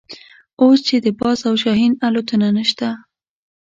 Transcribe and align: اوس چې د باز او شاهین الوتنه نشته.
اوس 0.61 0.79
چې 0.87 0.95
د 1.05 1.07
باز 1.19 1.39
او 1.49 1.55
شاهین 1.63 1.93
الوتنه 2.07 2.47
نشته. 2.57 2.87